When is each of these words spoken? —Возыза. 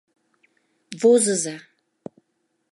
—Возыза. 1.01 1.55